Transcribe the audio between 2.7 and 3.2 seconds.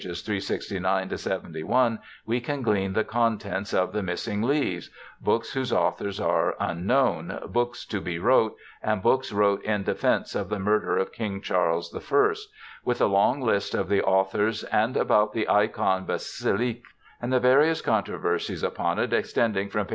the